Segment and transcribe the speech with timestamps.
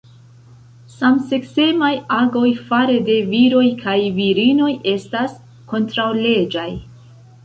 [0.91, 5.37] Samseksemaj agoj fare de viroj kaj virinoj estas
[5.75, 6.67] kontraŭleĝaj.